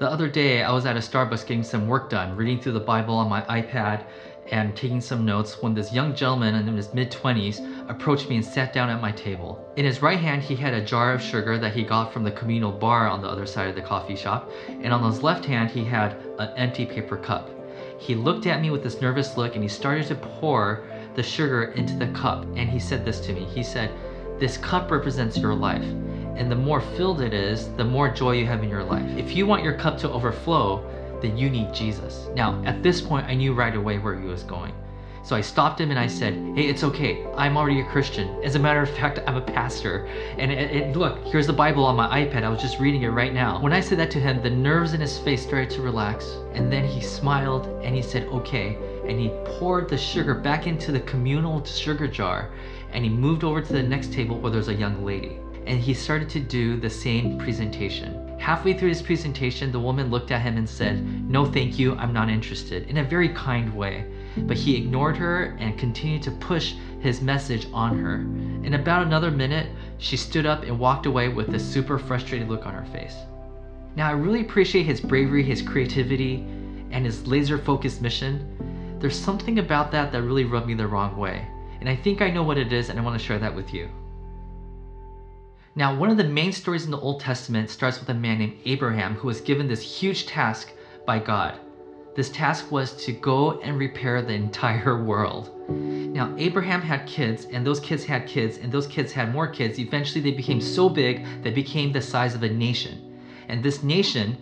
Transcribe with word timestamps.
The 0.00 0.10
other 0.10 0.30
day, 0.30 0.62
I 0.62 0.72
was 0.72 0.86
at 0.86 0.96
a 0.96 1.00
Starbucks 1.00 1.46
getting 1.46 1.62
some 1.62 1.86
work 1.86 2.08
done, 2.08 2.34
reading 2.34 2.58
through 2.58 2.72
the 2.72 2.80
Bible 2.80 3.16
on 3.16 3.28
my 3.28 3.42
iPad 3.42 4.06
and 4.50 4.74
taking 4.74 5.02
some 5.02 5.26
notes 5.26 5.60
when 5.60 5.74
this 5.74 5.92
young 5.92 6.14
gentleman 6.14 6.54
in 6.54 6.74
his 6.74 6.94
mid 6.94 7.10
20s 7.10 7.60
approached 7.86 8.26
me 8.30 8.36
and 8.36 8.44
sat 8.44 8.72
down 8.72 8.88
at 8.88 9.02
my 9.02 9.12
table. 9.12 9.62
In 9.76 9.84
his 9.84 10.00
right 10.00 10.18
hand, 10.18 10.42
he 10.42 10.56
had 10.56 10.72
a 10.72 10.80
jar 10.80 11.12
of 11.12 11.20
sugar 11.20 11.58
that 11.58 11.74
he 11.74 11.84
got 11.84 12.14
from 12.14 12.24
the 12.24 12.30
communal 12.30 12.72
bar 12.72 13.08
on 13.08 13.20
the 13.20 13.28
other 13.28 13.44
side 13.44 13.68
of 13.68 13.74
the 13.74 13.82
coffee 13.82 14.16
shop, 14.16 14.50
and 14.68 14.90
on 14.90 15.02
his 15.02 15.22
left 15.22 15.44
hand, 15.44 15.70
he 15.70 15.84
had 15.84 16.16
an 16.38 16.48
empty 16.56 16.86
paper 16.86 17.18
cup. 17.18 17.50
He 17.98 18.14
looked 18.14 18.46
at 18.46 18.62
me 18.62 18.70
with 18.70 18.82
this 18.82 19.02
nervous 19.02 19.36
look 19.36 19.54
and 19.54 19.62
he 19.62 19.68
started 19.68 20.06
to 20.06 20.14
pour 20.14 20.82
the 21.14 21.22
sugar 21.22 21.64
into 21.72 21.94
the 21.96 22.08
cup, 22.08 22.44
and 22.56 22.70
he 22.70 22.78
said 22.78 23.04
this 23.04 23.20
to 23.20 23.34
me. 23.34 23.44
He 23.44 23.62
said, 23.62 23.94
This 24.40 24.56
cup 24.56 24.90
represents 24.90 25.36
your 25.36 25.54
life 25.54 25.84
and 26.40 26.50
the 26.50 26.56
more 26.56 26.80
filled 26.80 27.20
it 27.20 27.34
is, 27.34 27.68
the 27.74 27.84
more 27.84 28.08
joy 28.08 28.32
you 28.32 28.46
have 28.46 28.62
in 28.62 28.70
your 28.70 28.82
life. 28.82 29.04
If 29.18 29.36
you 29.36 29.46
want 29.46 29.62
your 29.62 29.74
cup 29.74 29.98
to 29.98 30.10
overflow, 30.10 30.82
then 31.20 31.36
you 31.36 31.50
need 31.50 31.74
Jesus. 31.74 32.28
Now, 32.34 32.62
at 32.64 32.82
this 32.82 33.02
point, 33.02 33.26
I 33.26 33.34
knew 33.34 33.52
right 33.52 33.76
away 33.76 33.98
where 33.98 34.18
he 34.18 34.26
was 34.26 34.42
going. 34.44 34.72
So 35.22 35.36
I 35.36 35.42
stopped 35.42 35.78
him 35.78 35.90
and 35.90 35.98
I 35.98 36.06
said, 36.06 36.32
Hey, 36.56 36.66
it's 36.66 36.82
okay. 36.82 37.26
I'm 37.36 37.58
already 37.58 37.80
a 37.80 37.84
Christian. 37.84 38.42
As 38.42 38.54
a 38.54 38.58
matter 38.58 38.80
of 38.80 38.88
fact, 38.88 39.20
I'm 39.26 39.36
a 39.36 39.42
pastor. 39.42 40.06
And 40.38 40.50
it, 40.50 40.70
it, 40.70 40.96
look, 40.96 41.22
here's 41.26 41.46
the 41.46 41.52
Bible 41.52 41.84
on 41.84 41.94
my 41.94 42.24
iPad. 42.24 42.42
I 42.42 42.48
was 42.48 42.62
just 42.62 42.80
reading 42.80 43.02
it 43.02 43.08
right 43.08 43.34
now. 43.34 43.60
When 43.60 43.74
I 43.74 43.80
said 43.80 43.98
that 43.98 44.10
to 44.12 44.18
him, 44.18 44.42
the 44.42 44.48
nerves 44.48 44.94
in 44.94 45.00
his 45.02 45.18
face 45.18 45.42
started 45.42 45.68
to 45.70 45.82
relax. 45.82 46.24
And 46.54 46.72
then 46.72 46.86
he 46.86 47.02
smiled 47.02 47.66
and 47.84 47.94
he 47.94 48.00
said, 48.00 48.24
Okay. 48.28 48.78
And 49.10 49.18
he 49.18 49.28
poured 49.44 49.88
the 49.88 49.98
sugar 49.98 50.34
back 50.34 50.68
into 50.68 50.92
the 50.92 51.00
communal 51.00 51.64
sugar 51.64 52.06
jar 52.06 52.50
and 52.92 53.04
he 53.04 53.10
moved 53.10 53.42
over 53.42 53.60
to 53.60 53.72
the 53.72 53.82
next 53.82 54.12
table 54.12 54.38
where 54.38 54.52
there's 54.52 54.68
a 54.68 54.74
young 54.74 55.04
lady 55.04 55.40
and 55.66 55.80
he 55.80 55.94
started 55.94 56.28
to 56.30 56.40
do 56.40 56.76
the 56.76 56.88
same 56.88 57.36
presentation. 57.38 58.38
Halfway 58.38 58.72
through 58.72 58.88
his 58.88 59.02
presentation, 59.02 59.70
the 59.70 59.80
woman 59.80 60.10
looked 60.10 60.30
at 60.30 60.42
him 60.42 60.56
and 60.56 60.68
said, 60.68 61.04
No, 61.28 61.44
thank 61.44 61.78
you, 61.78 61.94
I'm 61.96 62.12
not 62.12 62.30
interested, 62.30 62.88
in 62.88 62.98
a 62.98 63.04
very 63.04 63.28
kind 63.30 63.74
way. 63.74 64.04
But 64.36 64.56
he 64.56 64.76
ignored 64.76 65.16
her 65.16 65.56
and 65.58 65.78
continued 65.78 66.22
to 66.22 66.30
push 66.30 66.74
his 67.00 67.20
message 67.20 67.66
on 67.72 67.98
her. 67.98 68.20
In 68.64 68.74
about 68.74 69.06
another 69.06 69.30
minute, 69.30 69.68
she 69.98 70.16
stood 70.16 70.46
up 70.46 70.62
and 70.62 70.78
walked 70.78 71.06
away 71.06 71.28
with 71.28 71.54
a 71.54 71.58
super 71.58 71.98
frustrated 71.98 72.48
look 72.48 72.64
on 72.64 72.74
her 72.74 72.86
face. 72.86 73.16
Now, 73.96 74.08
I 74.08 74.12
really 74.12 74.40
appreciate 74.40 74.86
his 74.86 75.00
bravery, 75.00 75.42
his 75.42 75.62
creativity, 75.62 76.46
and 76.90 77.04
his 77.04 77.26
laser 77.26 77.58
focused 77.58 78.00
mission. 78.00 78.69
There's 79.00 79.18
something 79.18 79.58
about 79.58 79.90
that 79.92 80.12
that 80.12 80.22
really 80.22 80.44
rubbed 80.44 80.66
me 80.66 80.74
the 80.74 80.86
wrong 80.86 81.16
way. 81.16 81.48
And 81.80 81.88
I 81.88 81.96
think 81.96 82.20
I 82.20 82.28
know 82.30 82.42
what 82.42 82.58
it 82.58 82.70
is, 82.70 82.90
and 82.90 82.98
I 82.98 83.02
want 83.02 83.18
to 83.18 83.26
share 83.26 83.38
that 83.38 83.54
with 83.54 83.72
you. 83.72 83.88
Now, 85.74 85.96
one 85.96 86.10
of 86.10 86.18
the 86.18 86.24
main 86.24 86.52
stories 86.52 86.84
in 86.84 86.90
the 86.90 87.00
Old 87.00 87.18
Testament 87.20 87.70
starts 87.70 87.98
with 87.98 88.10
a 88.10 88.14
man 88.14 88.40
named 88.40 88.58
Abraham 88.66 89.14
who 89.14 89.28
was 89.28 89.40
given 89.40 89.66
this 89.66 89.80
huge 89.80 90.26
task 90.26 90.72
by 91.06 91.18
God. 91.18 91.58
This 92.14 92.28
task 92.28 92.70
was 92.70 92.92
to 93.06 93.12
go 93.12 93.58
and 93.62 93.78
repair 93.78 94.20
the 94.20 94.34
entire 94.34 95.02
world. 95.10 95.50
Now, 95.70 96.34
Abraham 96.36 96.82
had 96.82 97.06
kids, 97.06 97.46
and 97.46 97.66
those 97.66 97.80
kids 97.80 98.04
had 98.04 98.26
kids, 98.26 98.58
and 98.58 98.70
those 98.70 98.86
kids 98.86 99.12
had 99.12 99.32
more 99.32 99.48
kids. 99.48 99.78
Eventually, 99.78 100.20
they 100.20 100.36
became 100.36 100.60
so 100.60 100.90
big 100.90 101.24
they 101.42 101.52
became 101.52 101.90
the 101.90 102.02
size 102.02 102.34
of 102.34 102.42
a 102.42 102.50
nation. 102.50 103.18
And 103.48 103.62
this 103.62 103.82
nation, 103.82 104.36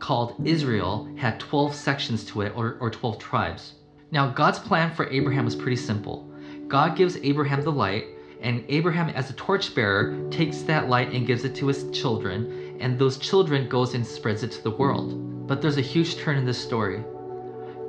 called 0.00 0.34
Israel, 0.44 1.08
had 1.16 1.40
12 1.40 1.74
sections 1.74 2.24
to 2.24 2.42
it, 2.42 2.52
or, 2.54 2.76
or 2.78 2.90
12 2.90 3.18
tribes. 3.18 3.72
Now, 4.12 4.28
God's 4.28 4.58
plan 4.58 4.94
for 4.94 5.08
Abraham 5.08 5.46
was 5.46 5.56
pretty 5.56 5.76
simple. 5.76 6.30
God 6.68 6.96
gives 6.96 7.16
Abraham 7.16 7.62
the 7.62 7.72
light, 7.72 8.04
and 8.42 8.62
Abraham, 8.68 9.08
as 9.08 9.30
a 9.30 9.32
torchbearer, 9.32 10.28
takes 10.30 10.60
that 10.62 10.90
light 10.90 11.14
and 11.14 11.26
gives 11.26 11.44
it 11.44 11.54
to 11.56 11.66
his 11.66 11.90
children, 11.92 12.76
and 12.78 12.98
those 12.98 13.16
children 13.16 13.70
goes 13.70 13.94
and 13.94 14.06
spreads 14.06 14.42
it 14.42 14.52
to 14.52 14.62
the 14.62 14.70
world. 14.70 15.46
But 15.48 15.62
there's 15.62 15.78
a 15.78 15.82
huge 15.82 16.18
turn 16.18 16.36
in 16.36 16.44
this 16.44 16.62
story. 16.62 17.02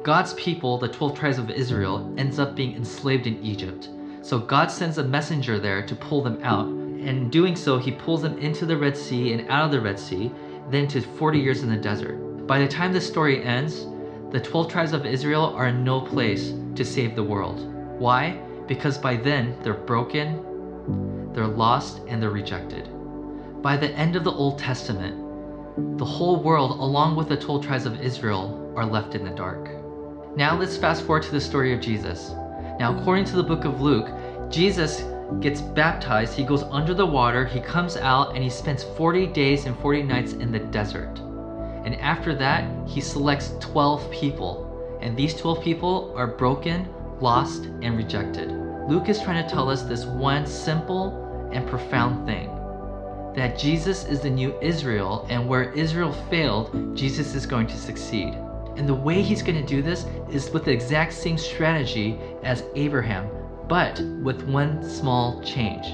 God's 0.01 0.33
people, 0.35 0.77
the 0.77 0.88
12 0.88 1.19
tribes 1.19 1.38
of 1.39 1.50
Israel, 1.50 2.13
ends 2.17 2.40
up 2.40 2.55
being 2.55 2.78
enslaved 2.78 3.28
in 3.28 3.44
Egypt. 3.44 3.90
So 4.22 4.40
God 4.40 4.72
sends 4.72 5.00
a 5.00 5.03
messenger 5.03 5.59
there 5.59 5.85
to 5.85 5.95
pull 5.95 6.23
them 6.23 6.40
out. 6.41 6.67
And 6.67 7.09
in 7.09 7.29
doing 7.31 7.57
so, 7.57 7.78
he 7.78 7.91
pulls 7.91 8.22
them 8.22 8.38
into 8.38 8.66
the 8.66 8.78
Red 8.78 8.95
Sea 8.95 9.34
and 9.34 9.50
out 9.50 9.66
of 9.66 9.72
the 9.72 9.81
Red 9.81 10.00
Sea, 10.00 10.31
then 10.69 10.88
to 10.88 11.01
40 11.01 11.38
years 11.38 11.63
in 11.63 11.69
the 11.69 11.75
desert. 11.75 12.47
By 12.47 12.59
the 12.59 12.67
time 12.67 12.94
this 12.94 13.07
story 13.07 13.44
ends, 13.44 13.88
the 14.33 14.41
12 14.41 14.69
tribes 14.69 14.91
of 14.91 15.05
Israel 15.05 15.53
are 15.55 15.67
in 15.67 15.83
no 15.85 16.01
place 16.01 16.53
to 16.75 16.83
save 16.83 17.16
the 17.16 17.23
world. 17.23 17.61
Why? 17.97 18.38
because 18.67 18.97
by 18.97 19.16
then 19.16 19.55
they're 19.61 19.73
broken, 19.73 21.31
they're 21.33 21.47
lost, 21.47 22.01
and 22.07 22.21
they're 22.21 22.29
rejected. 22.29 22.89
By 23.61 23.77
the 23.77 23.91
end 23.91 24.16
of 24.16 24.23
the 24.23 24.31
Old 24.31 24.59
Testament, 24.59 25.97
the 25.97 26.05
whole 26.05 26.41
world, 26.41 26.79
along 26.79 27.16
with 27.16 27.29
the 27.29 27.38
12 27.38 27.66
tribes 27.66 27.85
of 27.85 28.01
Israel, 28.01 28.73
are 28.75 28.85
left 28.85 29.16
in 29.16 29.23
the 29.23 29.31
dark. 29.31 29.69
Now 30.35 30.57
let's 30.57 30.77
fast 30.77 31.05
forward 31.05 31.23
to 31.23 31.31
the 31.31 31.41
story 31.41 31.73
of 31.73 31.81
Jesus. 31.81 32.31
Now, 32.79 32.97
according 32.97 33.25
to 33.25 33.35
the 33.35 33.43
book 33.43 33.66
of 33.66 33.81
Luke, 33.81 34.09
Jesus 34.49 35.03
gets 35.39 35.61
baptized, 35.61 36.33
he 36.33 36.43
goes 36.43 36.63
under 36.63 36.93
the 36.93 37.05
water, 37.05 37.45
he 37.45 37.59
comes 37.59 37.97
out, 37.97 38.35
and 38.35 38.43
he 38.43 38.49
spends 38.49 38.83
40 38.83 39.27
days 39.27 39.66
and 39.66 39.77
40 39.79 40.03
nights 40.03 40.33
in 40.33 40.51
the 40.51 40.59
desert. 40.59 41.19
And 41.83 41.95
after 41.95 42.33
that, 42.35 42.69
he 42.88 43.01
selects 43.01 43.53
12 43.59 44.09
people. 44.11 44.97
And 45.01 45.17
these 45.17 45.35
12 45.35 45.61
people 45.61 46.13
are 46.16 46.27
broken, 46.27 46.88
lost, 47.19 47.66
and 47.81 47.97
rejected. 47.97 48.51
Luke 48.88 49.09
is 49.09 49.21
trying 49.21 49.44
to 49.44 49.49
tell 49.49 49.69
us 49.69 49.83
this 49.83 50.05
one 50.05 50.45
simple 50.45 51.49
and 51.51 51.67
profound 51.67 52.25
thing 52.25 52.49
that 53.35 53.57
Jesus 53.57 54.05
is 54.05 54.19
the 54.19 54.29
new 54.29 54.53
Israel, 54.61 55.25
and 55.29 55.47
where 55.47 55.72
Israel 55.73 56.13
failed, 56.29 56.95
Jesus 56.95 57.33
is 57.33 57.45
going 57.45 57.67
to 57.67 57.77
succeed. 57.77 58.35
And 58.75 58.88
the 58.88 58.93
way 58.93 59.22
he's 59.22 59.41
going 59.41 59.59
to 59.59 59.67
do 59.67 59.81
this 59.81 60.05
is 60.29 60.51
with 60.51 60.66
the 60.66 60.72
exact 60.72 61.13
same 61.13 61.38
strategy 61.38 62.19
as 62.43 62.63
Abraham, 62.75 63.27
but 63.67 63.99
with 64.22 64.43
one 64.43 64.88
small 64.88 65.41
change. 65.43 65.85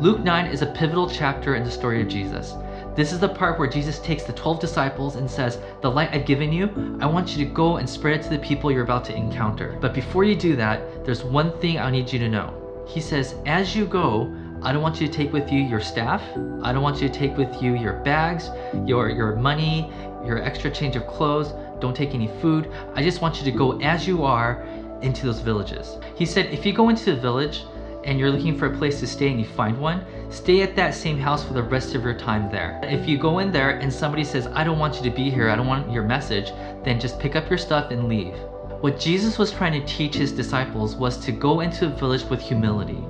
Luke 0.00 0.20
9 0.20 0.46
is 0.46 0.62
a 0.62 0.66
pivotal 0.66 1.08
chapter 1.08 1.54
in 1.56 1.64
the 1.64 1.70
story 1.70 2.00
of 2.00 2.08
Jesus. 2.08 2.54
This 2.94 3.10
is 3.10 3.20
the 3.20 3.28
part 3.28 3.58
where 3.58 3.68
Jesus 3.68 3.98
takes 4.00 4.22
the 4.22 4.34
12 4.34 4.60
disciples 4.60 5.16
and 5.16 5.30
says, 5.30 5.58
The 5.80 5.90
light 5.90 6.10
I've 6.12 6.26
given 6.26 6.52
you, 6.52 6.98
I 7.00 7.06
want 7.06 7.34
you 7.34 7.42
to 7.42 7.50
go 7.50 7.78
and 7.78 7.88
spread 7.88 8.20
it 8.20 8.22
to 8.24 8.28
the 8.28 8.38
people 8.38 8.70
you're 8.70 8.84
about 8.84 9.06
to 9.06 9.16
encounter. 9.16 9.78
But 9.80 9.94
before 9.94 10.24
you 10.24 10.36
do 10.36 10.56
that, 10.56 11.02
there's 11.02 11.24
one 11.24 11.58
thing 11.58 11.78
I 11.78 11.90
need 11.90 12.12
you 12.12 12.18
to 12.18 12.28
know. 12.28 12.84
He 12.86 13.00
says, 13.00 13.34
As 13.46 13.74
you 13.74 13.86
go, 13.86 14.30
I 14.60 14.74
don't 14.74 14.82
want 14.82 15.00
you 15.00 15.06
to 15.06 15.12
take 15.12 15.32
with 15.32 15.50
you 15.50 15.62
your 15.62 15.80
staff. 15.80 16.22
I 16.62 16.70
don't 16.74 16.82
want 16.82 17.00
you 17.00 17.08
to 17.08 17.14
take 17.14 17.34
with 17.38 17.62
you 17.62 17.74
your 17.74 17.94
bags, 17.94 18.50
your, 18.86 19.08
your 19.08 19.36
money, 19.36 19.90
your 20.22 20.42
extra 20.42 20.70
change 20.70 20.94
of 20.94 21.06
clothes. 21.06 21.54
Don't 21.80 21.96
take 21.96 22.14
any 22.14 22.28
food. 22.42 22.70
I 22.94 23.02
just 23.02 23.22
want 23.22 23.38
you 23.38 23.50
to 23.50 23.56
go 23.56 23.80
as 23.80 24.06
you 24.06 24.22
are 24.22 24.62
into 25.00 25.24
those 25.24 25.40
villages. 25.40 25.96
He 26.14 26.26
said, 26.26 26.46
if 26.52 26.66
you 26.66 26.74
go 26.74 26.90
into 26.90 27.06
the 27.06 27.20
village, 27.20 27.64
and 28.04 28.18
you're 28.18 28.30
looking 28.30 28.56
for 28.56 28.66
a 28.66 28.76
place 28.76 29.00
to 29.00 29.06
stay 29.06 29.28
and 29.28 29.40
you 29.40 29.46
find 29.46 29.78
one, 29.78 30.04
stay 30.30 30.62
at 30.62 30.74
that 30.76 30.94
same 30.94 31.18
house 31.18 31.44
for 31.44 31.52
the 31.52 31.62
rest 31.62 31.94
of 31.94 32.02
your 32.02 32.18
time 32.18 32.50
there. 32.50 32.80
If 32.82 33.08
you 33.08 33.18
go 33.18 33.38
in 33.38 33.52
there 33.52 33.78
and 33.78 33.92
somebody 33.92 34.24
says, 34.24 34.46
I 34.48 34.64
don't 34.64 34.78
want 34.78 34.96
you 34.96 35.02
to 35.02 35.16
be 35.16 35.30
here, 35.30 35.48
I 35.48 35.56
don't 35.56 35.66
want 35.66 35.90
your 35.90 36.02
message, 36.02 36.52
then 36.84 37.00
just 37.00 37.18
pick 37.18 37.36
up 37.36 37.48
your 37.48 37.58
stuff 37.58 37.90
and 37.90 38.08
leave. 38.08 38.34
What 38.80 38.98
Jesus 38.98 39.38
was 39.38 39.52
trying 39.52 39.80
to 39.80 39.86
teach 39.86 40.14
his 40.14 40.32
disciples 40.32 40.96
was 40.96 41.16
to 41.18 41.32
go 41.32 41.60
into 41.60 41.86
a 41.86 41.96
village 41.96 42.24
with 42.24 42.40
humility. 42.40 43.04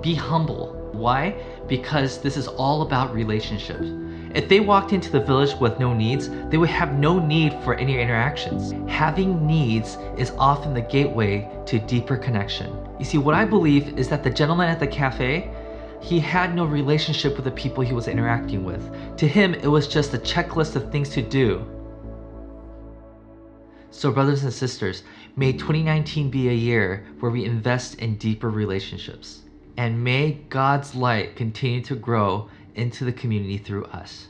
Be 0.00 0.14
humble. 0.14 0.90
Why? 0.92 1.36
Because 1.68 2.18
this 2.18 2.36
is 2.36 2.48
all 2.48 2.82
about 2.82 3.14
relationships. 3.14 3.86
If 4.34 4.48
they 4.48 4.60
walked 4.60 4.94
into 4.94 5.10
the 5.10 5.20
village 5.20 5.54
with 5.60 5.78
no 5.78 5.92
needs, 5.92 6.30
they 6.48 6.56
would 6.56 6.70
have 6.70 6.98
no 6.98 7.18
need 7.18 7.52
for 7.62 7.74
any 7.74 8.00
interactions. 8.00 8.72
Having 8.90 9.46
needs 9.46 9.98
is 10.16 10.30
often 10.38 10.72
the 10.72 10.80
gateway 10.80 11.50
to 11.66 11.78
deeper 11.78 12.16
connection. 12.16 12.74
You 12.98 13.04
see, 13.04 13.18
what 13.18 13.34
I 13.34 13.44
believe 13.44 13.98
is 13.98 14.08
that 14.08 14.24
the 14.24 14.30
gentleman 14.30 14.70
at 14.70 14.80
the 14.80 14.86
cafe, 14.86 15.52
he 16.00 16.18
had 16.18 16.54
no 16.54 16.64
relationship 16.64 17.36
with 17.36 17.44
the 17.44 17.50
people 17.50 17.84
he 17.84 17.92
was 17.92 18.08
interacting 18.08 18.64
with. 18.64 18.90
To 19.18 19.28
him, 19.28 19.52
it 19.52 19.66
was 19.66 19.86
just 19.86 20.14
a 20.14 20.18
checklist 20.18 20.76
of 20.76 20.90
things 20.90 21.10
to 21.10 21.20
do. 21.20 21.66
So, 23.90 24.10
brothers 24.10 24.44
and 24.44 24.52
sisters, 24.52 25.02
may 25.36 25.52
2019 25.52 26.30
be 26.30 26.48
a 26.48 26.54
year 26.54 27.04
where 27.20 27.30
we 27.30 27.44
invest 27.44 27.96
in 27.96 28.16
deeper 28.16 28.48
relationships. 28.48 29.42
And 29.76 30.02
may 30.02 30.40
God's 30.48 30.94
light 30.94 31.36
continue 31.36 31.82
to 31.82 31.94
grow 31.94 32.48
into 32.74 33.04
the 33.04 33.12
community 33.12 33.58
through 33.58 33.84
us. 33.86 34.28